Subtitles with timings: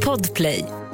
[0.00, 0.85] Podplay.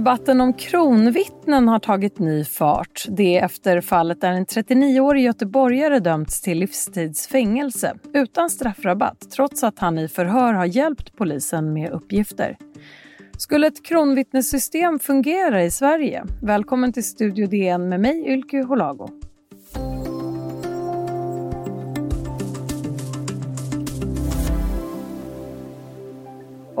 [0.00, 3.04] Debatten om kronvittnen har tagit ny fart.
[3.08, 9.98] Det efter fallet där en 39-årig göteborgare dömts till livstidsfängelse utan straffrabatt trots att han
[9.98, 12.56] i förhör har hjälpt polisen med uppgifter.
[13.36, 16.24] Skulle ett kronvittnessystem fungera i Sverige?
[16.42, 19.08] Välkommen till Studio DN med mig, Ylke Holago.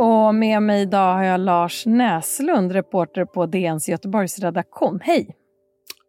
[0.00, 5.00] Och med mig idag har jag Lars Näslund, reporter på DNs Göteborgsredaktion.
[5.02, 5.36] Hej!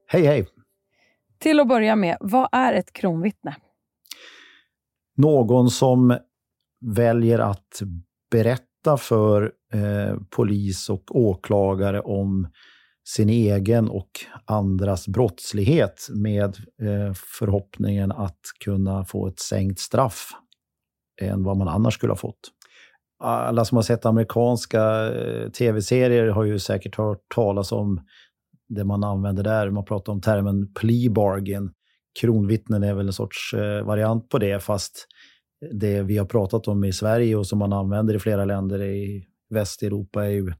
[0.07, 0.47] Hej, hej!
[1.39, 3.55] Till att börja med, vad är ett kronvittne?
[5.17, 6.17] Någon som
[6.85, 7.81] väljer att
[8.31, 12.47] berätta för eh, polis och åklagare om
[13.07, 14.11] sin egen och
[14.45, 20.31] andras brottslighet med eh, förhoppningen att kunna få ett sänkt straff
[21.21, 22.51] än vad man annars skulle ha fått
[23.21, 28.01] alla som har sett amerikanska eh, tv-serier har ju säkert hört talas om
[28.69, 29.69] det man använder där.
[29.69, 31.71] Man pratar om termen plea bargain.
[32.21, 35.07] Kronvittnen är väl en sorts eh, variant på det, fast
[35.71, 39.25] det vi har pratat om i Sverige och som man använder i flera länder i
[39.49, 40.53] Västeuropa är ju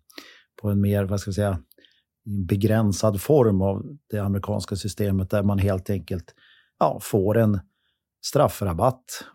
[0.61, 1.59] på en mer, vad ska jag säga,
[2.47, 6.35] begränsad form av det amerikanska systemet där man helt enkelt
[6.79, 7.59] ja, får en
[8.25, 9.25] straffrabatt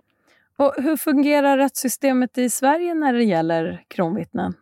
[0.58, 4.54] och hur fungerar rättssystemet i Sverige när det gäller kronvittnen?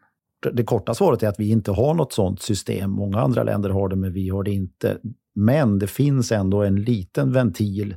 [0.53, 2.91] Det korta svaret är att vi inte har något sådant system.
[2.91, 4.99] Många andra länder har det, men vi har det inte.
[5.35, 7.97] Men det finns ändå en liten ventil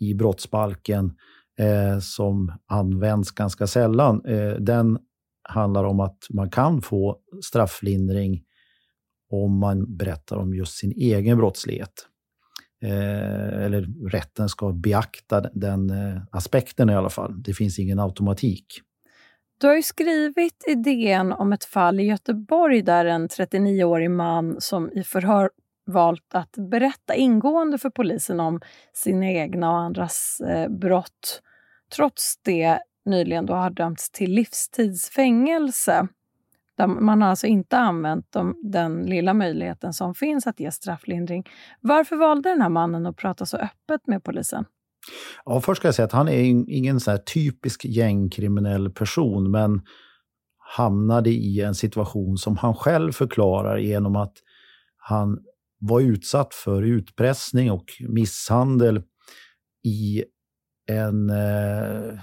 [0.00, 1.12] i brottsbalken
[1.58, 4.24] eh, som används ganska sällan.
[4.24, 4.98] Eh, den
[5.42, 8.42] handlar om att man kan få strafflindring
[9.30, 12.07] om man berättar om just sin egen brottslighet
[12.82, 17.42] eh, eller rätten ska beakta den eh, aspekten i alla fall.
[17.42, 18.66] Det finns ingen automatik.
[19.60, 24.60] Du har ju skrivit i DN om ett fall i Göteborg där en 39-årig man
[24.60, 25.50] som i förhör
[25.86, 28.60] valt att berätta ingående för polisen om
[28.92, 31.42] sina egna och andras eh, brott
[31.96, 36.08] trots det nyligen då har dömts till livstidsfängelse.
[36.86, 41.44] Man har alltså inte använt de, den lilla möjligheten som finns att ge strafflindring.
[41.80, 44.64] Varför valde den här mannen att prata så öppet med polisen?
[45.44, 49.82] Ja, först ska jag säga att han är ingen så typisk gängkriminell person, men
[50.76, 54.34] hamnade i en situation som han själv förklarar genom att
[54.96, 55.38] han
[55.80, 59.02] var utsatt för utpressning och misshandel
[59.84, 60.24] i
[60.86, 62.20] en eh,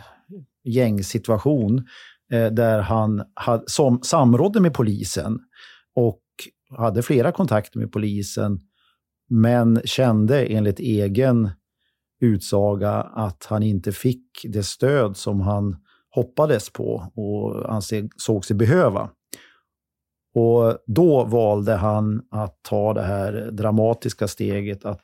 [0.63, 1.87] gängsituation
[2.31, 5.39] Eh, där han had, som, samrådde med polisen
[5.95, 6.21] och
[6.77, 8.59] hade flera kontakter med polisen,
[9.29, 11.49] men kände enligt egen
[12.21, 15.75] utsaga att han inte fick det stöd som han
[16.09, 19.09] hoppades på och ansåg sig behöva.
[20.35, 25.03] Och då valde han att ta det här dramatiska steget att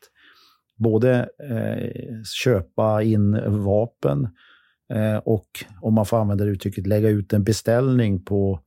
[0.78, 4.50] både eh, köpa in vapen Eh,
[4.91, 5.47] Eh, och
[5.81, 8.59] om man får använda det uttrycket, lägga ut en beställning på,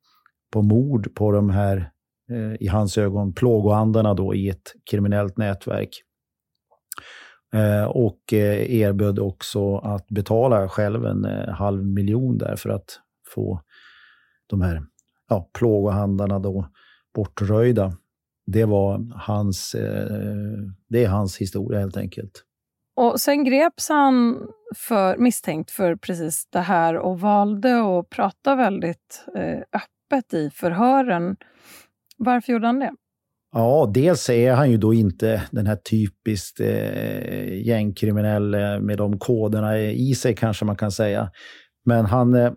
[0.53, 1.91] på mord på de här,
[2.31, 6.03] eh, i hans ögon, plågoandarna då i ett kriminellt nätverk.
[7.55, 13.01] Eh, och erbjöd också att betala själv en halv miljon där för att
[13.35, 13.61] få
[14.47, 14.83] de här
[15.29, 16.69] ja, plågohandarna då
[17.15, 17.97] bortröjda.
[18.47, 19.77] Det var hans,
[20.89, 22.45] det är hans historia helt enkelt.
[22.97, 24.47] Och Sen greps han
[24.77, 31.37] för, misstänkt för precis det här och valde att prata väldigt eh, öppet i förhören.
[32.19, 32.93] Varför gjorde han det?
[33.53, 39.81] Ja, dels är han ju då inte den här typiskt eh, gängkriminelle med de koderna
[39.81, 41.31] i sig, kanske man kan säga.
[41.85, 42.53] Men han eh,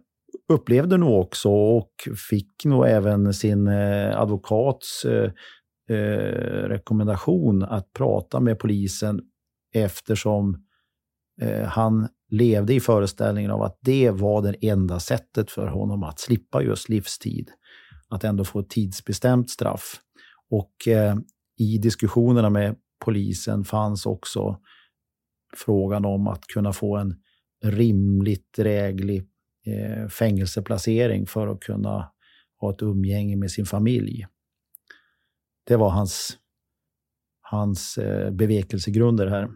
[0.54, 1.92] upplevde nog också och
[2.30, 5.31] fick nog även sin eh, advokats eh,
[5.90, 9.22] eh, rekommendation att prata med polisen
[9.74, 10.66] eftersom
[11.42, 16.19] eh, han levde i föreställningen av att det var det enda sättet för honom att
[16.19, 17.52] slippa just livstid.
[18.10, 20.00] Att ändå få ett tidsbestämt straff.
[20.50, 21.16] Och eh,
[21.58, 22.75] i diskussionerna med
[23.06, 24.60] polisen fanns också
[25.56, 27.16] frågan om att kunna få en
[27.64, 29.28] rimligt dräglig
[29.66, 32.12] eh, fängelseplacering för att kunna
[32.60, 34.28] ha ett umgänge med sin familj.
[35.64, 36.38] Det var hans,
[37.51, 39.47] hans eh, bevekelsegrunder här.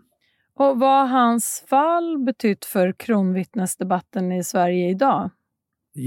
[0.59, 5.29] Och vad har hans fall betytt för kronvittnesdebatten i Sverige idag?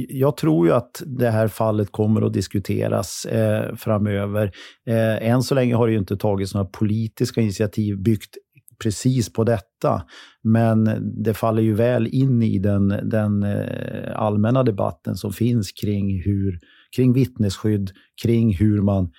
[0.09, 4.53] jag tror ju att det här fallet kommer att diskuteras eh, framöver.
[4.87, 8.37] Eh, än så länge har det ju inte tagits några politiska initiativ byggt
[8.83, 10.03] precis på detta.
[10.43, 10.85] Men
[11.25, 16.59] det faller ju väl in i den, den eh, allmänna debatten som finns kring, hur,
[16.97, 17.91] kring vittnesskydd,
[18.23, 19.11] kring hur man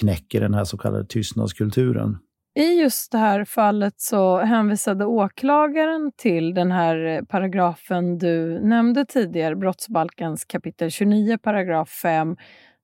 [0.00, 2.18] knäcker den här så kallade tystnadskulturen.
[2.54, 9.56] I just det här fallet så hänvisade åklagaren till den här paragrafen du nämnde tidigare,
[9.56, 12.36] brottsbalkens kapitel 29, paragraf 5,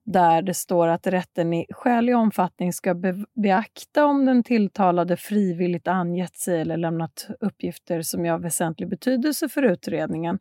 [0.04, 5.88] där det står att rätten i skälig omfattning ska be beakta om den tilltalade frivilligt
[5.88, 10.38] angett sig eller lämnat uppgifter som är av väsentlig betydelse för utredningen.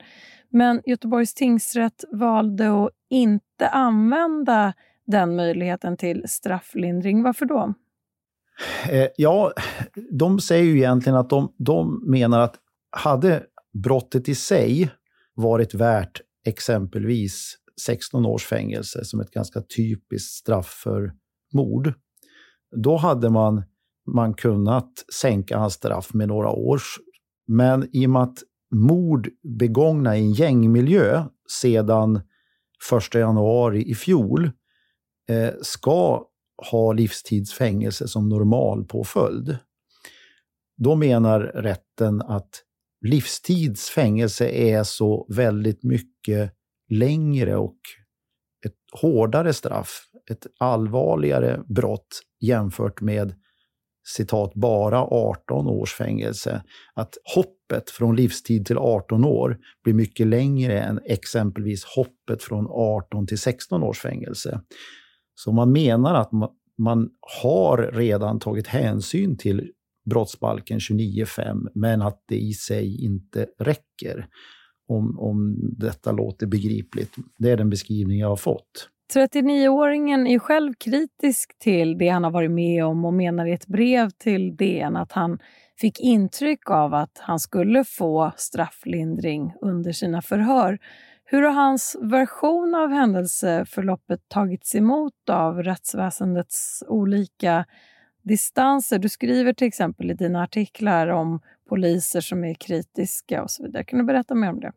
[0.49, 4.73] Men Göteborgs tingsrätt valde att inte använda
[5.11, 7.23] den möjligheten till strafflindring.
[7.23, 7.73] Varför då?
[8.89, 9.53] Eh, ja,
[10.11, 12.55] de säger ju egentligen att de, de menar att
[12.91, 13.43] hade
[13.83, 14.91] brottet i sig
[15.33, 17.55] varit värt exempelvis
[17.85, 21.13] 16 års fängelse som ett ganska typiskt straff för
[21.53, 21.93] mord,
[22.75, 23.63] då hade man,
[24.15, 24.91] man kunnat
[25.21, 26.99] sänka hans straff med några års.
[27.47, 28.37] Men i och med att
[28.75, 31.23] mord begångna i en gängmiljö
[31.61, 32.21] sedan
[33.09, 34.51] 1 januari i fjol
[35.31, 36.25] Eh, ska
[36.71, 39.57] ha livstidsfängelse som normalpåföljd.
[40.77, 42.63] Då menar rätten att
[43.05, 46.53] livstidsfängelse är så väldigt mycket
[46.89, 47.77] längre och
[48.65, 53.33] ett hårdare straff, ett allvarligare brott jämfört med
[54.07, 56.63] citat bara 18 års fängelse.
[56.93, 63.27] Att hoppet från livstid till 18 år blir mycket längre än exempelvis hoppet från 18
[63.27, 64.61] till 16 års fängelse.
[65.35, 66.31] Så man menar att
[66.77, 67.09] man
[67.41, 69.71] har redan tagit hänsyn till
[70.09, 74.27] brottsbalken 29.5 men att det i sig inte räcker.
[74.87, 77.15] Om, om detta låter begripligt.
[77.37, 78.89] Det är den beskrivning jag har fått.
[79.15, 83.67] 39-åringen är själv kritisk till det han har varit med om och menar i ett
[83.67, 85.39] brev till DN att han
[85.81, 90.79] fick intryck av att han skulle få strafflindring under sina förhör.
[91.31, 97.65] Hur har hans version av händelseförloppet tagits emot av rättsväsendets olika
[98.23, 98.99] distanser?
[98.99, 101.39] Du skriver till exempel i dina artiklar om
[101.69, 103.83] poliser som är kritiska och så vidare.
[103.83, 104.71] Kan du berätta mer om det?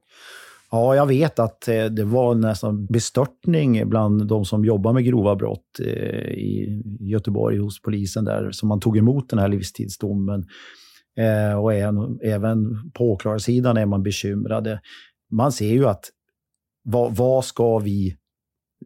[0.71, 5.37] Ja, jag vet att eh, det var nästan bestörtning bland de som jobbar med grova
[5.37, 5.87] brott eh,
[6.29, 10.45] i Göteborg hos polisen där, som man tog emot den här livstidsdomen.
[11.19, 11.75] Eh, och
[12.25, 14.81] även på åklagarsidan är man bekymrade.
[15.31, 16.11] Man ser ju att
[16.85, 18.17] vad, vad ska vi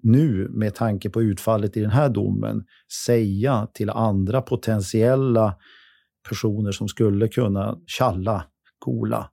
[0.03, 2.65] nu, med tanke på utfallet i den här domen,
[3.07, 5.57] säga till andra potentiella
[6.29, 8.45] personer som skulle kunna tjalla,
[8.79, 9.31] kola?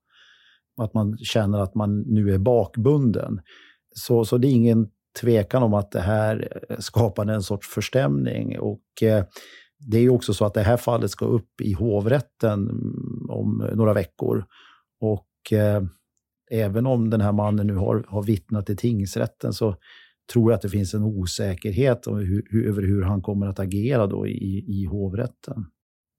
[0.81, 3.41] Att man känner att man nu är bakbunden.
[3.95, 4.87] Så, så det är ingen
[5.21, 8.59] tvekan om att det här skapade en sorts förstämning.
[8.59, 9.25] Och eh,
[9.79, 12.69] det är också så att det här fallet ska upp i hovrätten
[13.29, 14.45] om några veckor.
[15.01, 15.83] Och eh,
[16.51, 19.75] även om den här mannen nu har, har vittnat i tingsrätten så
[20.33, 23.59] tror jag att det finns en osäkerhet om hur, hur, över hur han kommer att
[23.59, 25.65] agera då i, i hovrätten.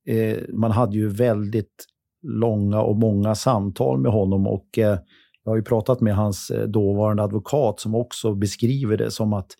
[0.08, 1.86] Eh, man hade ju väldigt
[2.22, 4.98] långa och många samtal med honom och eh,
[5.44, 9.50] jag har ju pratat med hans eh, dåvarande advokat som också beskriver det som att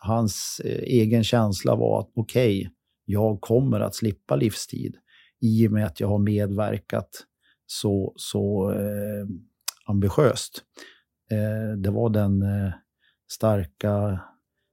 [0.00, 2.70] hans eh, egen känsla var att okej, okay,
[3.04, 4.96] jag kommer att slippa livstid
[5.40, 7.08] i och med att jag har medverkat
[7.66, 9.26] så, så eh,
[9.84, 10.62] ambitiöst.
[11.30, 12.72] Eh, det var den eh,
[13.30, 14.20] starka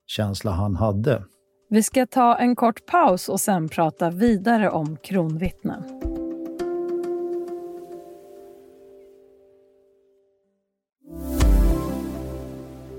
[0.08, 1.24] känsla han hade.
[1.70, 5.84] Vi ska ta en kort paus och sen prata vidare om kronvittnen.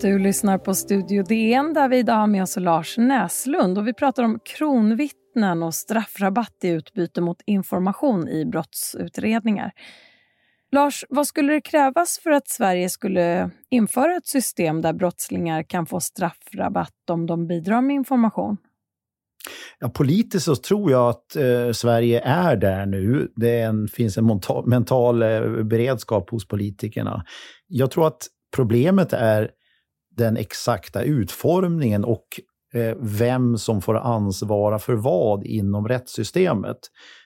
[0.00, 3.94] Du lyssnar på Studio DN där vi idag har med oss Lars Näslund och vi
[3.94, 9.72] pratar om kronvittnen och straffrabatt i utbyte mot information i brottsutredningar.
[10.74, 15.86] Lars, vad skulle det krävas för att Sverige skulle införa ett system där brottslingar kan
[15.86, 18.56] få straffrabatt om de bidrar med information?
[19.78, 23.32] Ja, politiskt så tror jag att eh, Sverige är där nu.
[23.36, 27.24] Det en, finns en mental, mental eh, beredskap hos politikerna.
[27.66, 28.26] Jag tror att
[28.56, 29.50] problemet är
[30.16, 32.26] den exakta utformningen och
[32.74, 36.78] eh, vem som får ansvara för vad inom rättssystemet.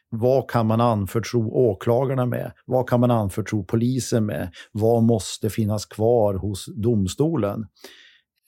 [0.08, 2.52] Vad kan man anförtro åklagarna med?
[2.64, 4.50] Vad kan man anförtro polisen med?
[4.72, 7.66] Vad måste finnas kvar hos domstolen?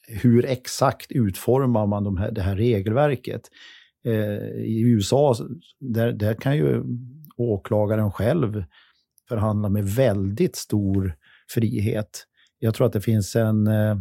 [0.09, 3.43] Hur exakt utformar man de här, det här regelverket?
[4.05, 5.35] Eh, I USA
[5.81, 6.83] där, där kan ju
[7.37, 8.65] åklagaren själv
[9.29, 11.17] förhandla med väldigt stor
[11.55, 12.25] frihet.
[12.59, 13.99] Jag tror att det finns en, eh,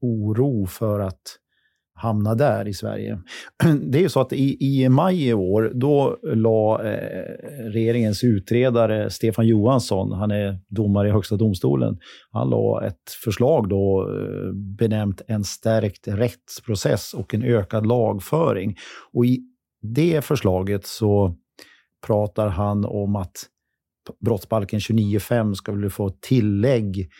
[0.00, 1.22] oro för att
[2.00, 3.18] hamna där i Sverige.
[3.82, 7.34] Det är ju så att i, i maj i år, då la eh,
[7.70, 11.98] regeringens utredare Stefan Johansson, han är domare i Högsta domstolen,
[12.30, 18.76] han la ett förslag då eh, benämnt en stärkt rättsprocess och en ökad lagföring.
[19.12, 19.40] Och i
[19.82, 21.36] det förslaget så
[22.06, 23.36] pratar han om att
[24.24, 27.10] brottsbalken 29.5 ska väl få tillägg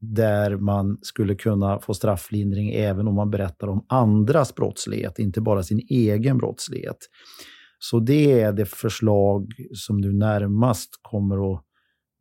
[0.00, 5.62] där man skulle kunna få strafflindring även om man berättar om andras brottslighet, inte bara
[5.62, 6.96] sin egen brottslighet.
[7.78, 11.64] Så det är det förslag som nu närmast kommer att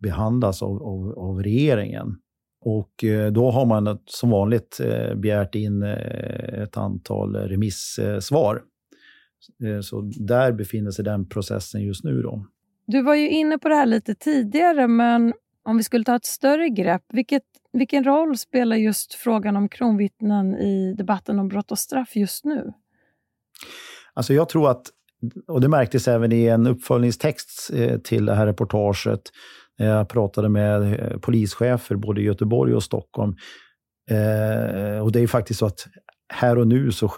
[0.01, 2.15] behandlas av, av, av regeringen.
[2.61, 8.61] Och eh, då har man som vanligt eh, begärt in eh, ett antal remissvar.
[9.81, 12.21] Så där befinner sig den processen just nu.
[12.21, 12.45] Då.
[12.87, 15.33] Du var ju inne på det här lite tidigare, men
[15.63, 20.55] om vi skulle ta ett större grepp, vilket, vilken roll spelar just frågan om kronvittnen
[20.55, 22.73] i debatten om brott och straff just nu?
[24.13, 24.81] Alltså jag tror att,
[25.47, 29.21] och det märktes även i en uppföljningstext eh, till det här reportaget,
[29.77, 33.35] när jag pratade med eh, polischefer både i Göteborg och Stockholm.
[35.03, 35.87] Och det är faktiskt så att
[36.33, 37.11] här och nu så,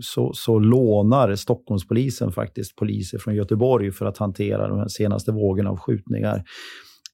[0.00, 5.76] så, så, lånar Stockholmspolisen faktiskt poliser från Göteborg för att hantera de senaste vågorna av
[5.76, 6.44] skjutningar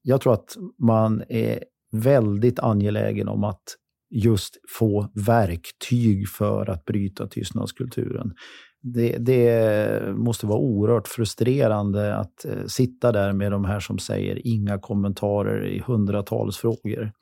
[0.09, 1.65] jag tror att man är
[2.01, 3.63] väldigt angelägen om att
[4.11, 8.35] just få verktyg för att bryta tystnadskulturen.
[8.83, 14.47] Det, det, måste vara oerhört frustrerande att eh, sitta där med de här som säger
[14.47, 17.13] inga kommentarer i hundratals frågor.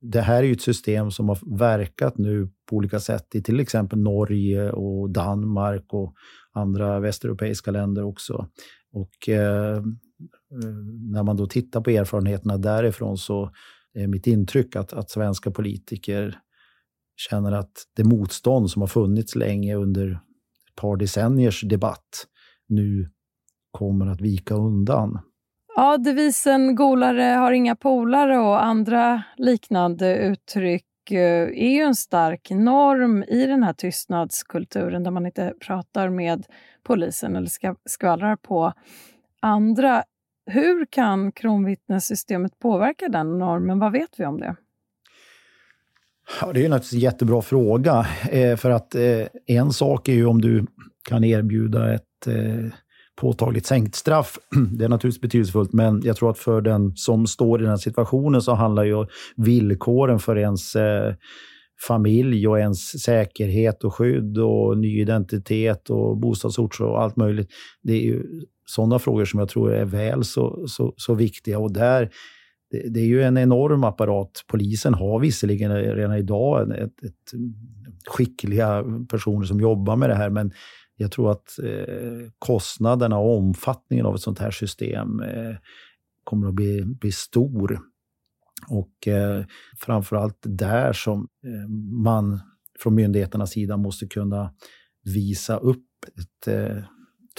[0.00, 3.60] Det här är ju ett system som har verkat nu på olika sätt i till
[3.60, 6.14] exempel Norge och Danmark och
[6.52, 8.48] andra västeuropeiska länder också.
[8.92, 9.82] Och Eh, eh
[11.10, 13.50] när man då tittar på erfarenheterna därifrån så
[13.94, 16.38] är mitt intryck att, att svenska politiker
[17.16, 22.26] känner att det motstånd som har funnits länge under ett par decenniers debatt
[22.68, 23.10] nu
[23.70, 25.18] kommer att vika undan.
[25.76, 32.50] Ja, devisen golare har inga polare och andra liknande uttryck eh, är ju en stark
[32.50, 36.46] norm i den här tystnadskulturen där man inte pratar med
[36.82, 37.50] polisen eller
[37.88, 38.72] skvallrar på
[39.40, 40.04] andra.
[40.46, 43.78] Hur kan kronvittnessystemet påverka den normen?
[43.78, 44.56] Vad vet vi om det?
[46.40, 48.06] Ja, det är naturligtvis en jättebra fråga.
[48.30, 50.66] Eh, för att eh, en sak är ju om du
[51.08, 52.72] kan erbjuda ett eh,
[53.16, 54.38] påtagligt sänkt straff.
[54.78, 57.76] Det är naturligtvis betydelsefullt, men jag tror att för den som står i den här
[57.76, 61.14] situationen så handlar ju villkoren för ens eh,
[61.88, 67.48] familj och ens säkerhet och skydd och ny identitet och bostadsort och allt möjligt.
[67.82, 68.22] Det är ju
[68.66, 71.58] sådana frågor som jag tror är väl så, så, så viktiga.
[71.58, 72.10] Och där,
[72.70, 74.44] det, det, är ju en enorm apparat.
[74.48, 77.40] Polisen har visserligen redan idag ett, ett,
[78.06, 80.52] skickliga personer som jobbar med det här, men
[80.96, 85.56] jag tror att eh, kostnaderna och omfattningen av ett sånt här system eh,
[86.24, 87.80] kommer att bli, bli stor.
[88.68, 89.44] Och eh,
[89.78, 91.68] framförallt där som eh,
[92.04, 92.40] man
[92.78, 94.52] från myndigheternas sida måste kunna
[95.04, 95.86] visa upp
[96.18, 96.84] ett eh,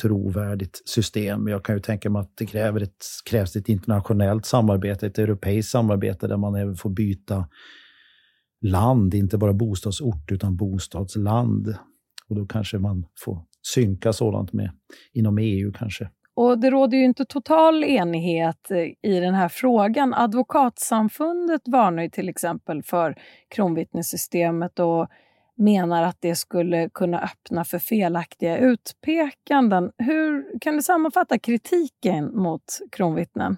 [0.01, 1.47] trovärdigt system.
[1.47, 5.71] Jag kan ju tänka mig att det kräver ett, krävs ett internationellt samarbete, ett europeiskt
[5.71, 7.47] samarbete där man även får byta
[8.61, 11.75] land, inte bara bostadsort utan bostadsland.
[12.29, 14.71] Och då kanske man får synka sådant med
[15.13, 16.09] inom EU kanske.
[16.35, 20.13] Och Det råder ju inte total enighet eh, i den här frågan.
[20.13, 23.15] Advokatsamfundet varnar ju till exempel för
[23.55, 25.07] kronvittnessystemet och
[25.57, 29.91] menar att det skulle kunna öppna för felaktiga utpekanden.
[29.97, 33.57] Hur kan du sammanfatta kritiken mot kronvittnen?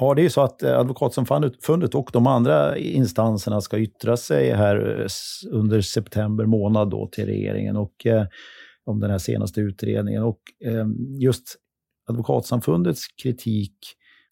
[0.00, 4.52] Ja, det är ju så att eh, Advokatsamfundet och de andra instanserna ska yttra sig
[4.52, 5.06] här eh,
[5.52, 8.26] under september månad då till regeringen och eh,
[8.88, 10.22] om den här senaste utredningen.
[10.22, 10.86] Och eh,
[11.20, 11.56] just
[12.08, 13.74] Advokatsamfundets kritik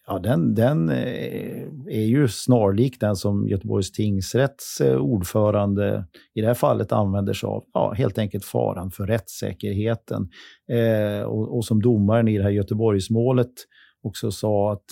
[0.09, 6.47] Ja, den, den eh, är ju snarlik den som Göteborgs tingsrätts eh, ordförande i det
[6.47, 7.63] här fallet använder sig av.
[7.73, 10.29] Ja, helt enkelt faran för rättssäkerheten.
[10.71, 13.51] Eh, och, och, som domaren i det här Göteborgsmålet
[14.01, 14.83] också sa att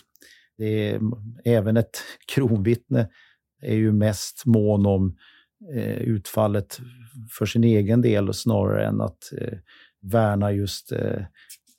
[0.57, 0.99] det är,
[1.45, 1.97] även ett
[2.35, 3.09] kronvittne
[3.61, 5.15] är ju mest mån om
[5.75, 6.79] eh, utfallet
[7.37, 9.57] för sin egen del snarare än att eh,
[10.01, 11.21] värna just eh,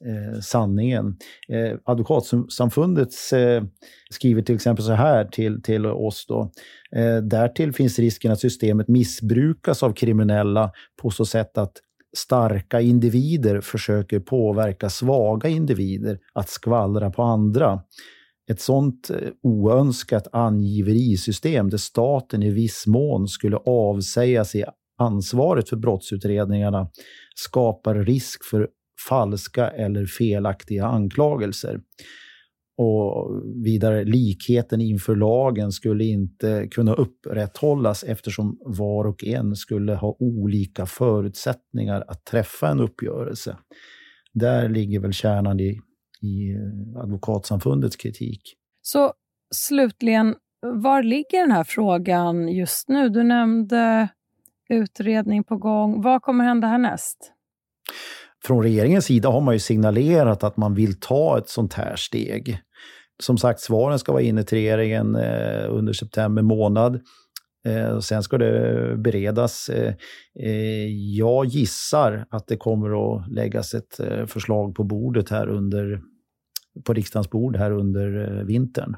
[0.07, 1.17] eh, sanningen.
[1.49, 3.65] Eh, Advokatsamfundet eh,
[4.11, 6.27] skriver till exempel så här till, till oss.
[6.29, 6.53] Då.
[6.97, 11.73] Eh, därtill finns risken att systemet missbrukas av kriminella på så sätt att
[12.17, 17.83] starka individer försöker påverka svaga individer att skvallra på andra
[18.51, 24.65] ett sådant eh, oönskat angiverisystem där staten i viss mån skulle avsäga sig
[24.99, 26.89] ansvaret för brottsutredningarna
[27.35, 28.69] skapar risk för
[29.09, 31.81] falska eller felaktiga anklagelser.
[32.79, 40.17] Och vidare, likheten inför lagen skulle inte kunna upprätthållas eftersom var och en skulle ha
[40.19, 43.57] olika förutsättningar att träffa en uppgörelse.
[44.33, 45.81] Där ligger väl kärnan i,
[46.27, 46.57] i
[46.97, 48.43] Advokatsamfundets kritik.
[48.83, 49.13] Så
[49.55, 53.09] slutligen, var ligger den här frågan just nu?
[53.09, 54.09] Du nämnde
[54.69, 56.03] utredning på gång.
[56.03, 57.33] Vad kommer hända härnäst?
[58.45, 62.59] Från regeringens sida har man ju signalerat att man vill ta ett sånt här steg.
[63.23, 67.01] Som sagt, svaren ska vara inne till regeringen eh, under september månad.
[67.67, 69.69] Eh, sen ska det beredas.
[69.69, 69.95] Eh,
[70.41, 76.01] eh, jag gissar att det kommer att läggas ett eh, förslag på bordet här under,
[76.85, 78.97] på riksdagens bord här under eh, vintern.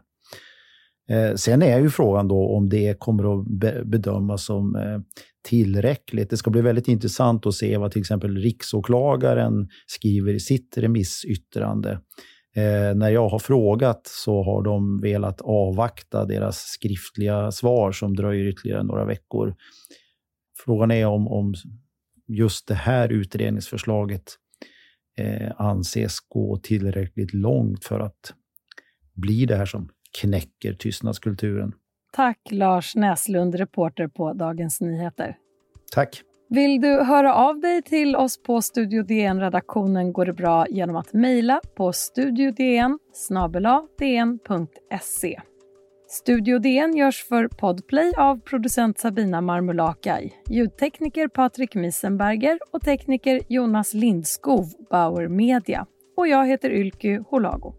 [1.11, 3.47] Eh, sen är ju frågan då om det kommer att
[3.87, 5.01] bedömas som eh,
[5.49, 6.31] tillräckligt.
[6.31, 12.01] Det ska bli väldigt intressant att se vad till exempel riksåklagaren skriver i sitt remissyttrande.
[12.57, 18.49] Eh, när jag har frågat så har de velat avvakta deras skriftliga svar som dröjer
[18.49, 19.55] ytterligare några veckor.
[20.65, 21.55] Frågan är om, om
[22.27, 24.23] just det här utredningsförslaget
[25.19, 28.35] eh, anses gå tillräckligt långt för att
[29.15, 29.89] bli det här som
[30.21, 31.73] knäcker tystnadskulturen.
[32.13, 35.37] Tack Lars Näslund, reporter på Dagens Nyheter.
[35.93, 36.23] Tack.
[36.51, 41.13] Vill du höra av dig till oss på Studio DN-redaktionen går det bra genom att
[41.13, 42.99] mejla på studiodn
[43.99, 45.41] dn.se.
[46.11, 53.95] Studio DN görs för Podplay av producent Sabina Marmulakai, ljudtekniker Patrik Misenberger och tekniker Jonas
[53.95, 55.87] Lindskov, Bauer Media.
[56.17, 57.75] Och jag heter Ylky Holago.